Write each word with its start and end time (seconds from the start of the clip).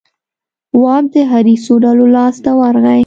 واک 0.81 1.05
د 1.13 1.15
حریصو 1.31 1.73
ډلو 1.83 2.05
لاس 2.15 2.35
ته 2.43 2.51
ورغی. 2.59 2.99